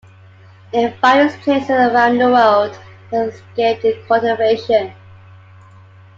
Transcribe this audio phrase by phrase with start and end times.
[0.73, 2.71] In various places around the world,
[3.11, 4.95] it has escaped cultivation.